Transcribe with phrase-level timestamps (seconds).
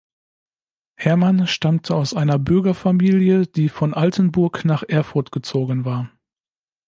[0.95, 6.09] Herrmann stammte aus einer Bürgerfamilie, die von Altenburg nach Erfurt gezogen war.